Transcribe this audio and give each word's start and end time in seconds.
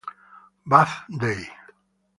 Bath 0.65 1.05
Day 1.13 1.45